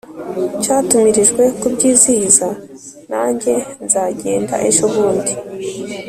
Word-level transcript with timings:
Cyatumirijwe 0.63 1.43
kubyizihiza 1.59 2.47
Na 3.11 3.23
njye 3.33 3.55
nzagenda 3.85 4.55
ejobundi 4.67 5.33